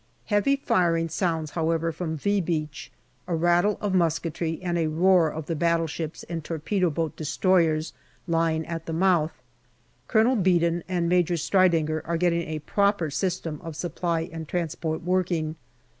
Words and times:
Heavy 0.25 0.55
firing 0.55 1.07
sounds, 1.07 1.51
however, 1.51 1.91
from" 1.91 2.17
V" 2.17 2.41
Beach, 2.41 2.91
a 3.27 3.35
rattle 3.35 3.77
of 3.79 3.93
musketry 3.93 4.59
and 4.63 4.75
a 4.75 4.87
roar 4.87 5.29
of 5.31 5.45
the 5.45 5.55
battleships 5.55 6.23
and 6.23 6.43
torpedo 6.43 6.89
boat 6.89 7.15
destroyers 7.15 7.93
lying 8.25 8.65
at 8.65 8.87
the 8.87 8.93
mouth. 8.93 9.39
Colonel 10.07 10.35
Beadon 10.35 10.81
and 10.89 11.07
Major 11.07 11.37
Striedinger 11.37 12.01
are 12.03 12.17
getting 12.17 12.47
a 12.47 12.57
proper 12.65 13.11
system 13.11 13.61
of 13.63 13.75
supply 13.75 14.21
and 14.21 14.47
transport 14.47 15.03
working. 15.03 15.55